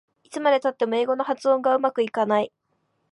[0.23, 2.51] いつまでたっても英語の発音がうまくいかない